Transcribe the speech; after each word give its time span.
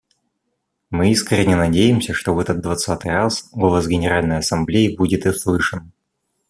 Мы 0.89 1.11
искренне 1.11 1.55
надеемся, 1.55 2.15
что 2.15 2.33
в 2.33 2.39
этот 2.39 2.59
двадцатый 2.59 3.11
раз 3.11 3.47
голос 3.51 3.85
Генеральной 3.85 4.39
Ассамблеи 4.39 4.95
будет 4.95 5.27
услышан. 5.27 5.91